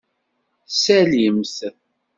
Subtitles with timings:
[0.83, 1.57] Salim-t.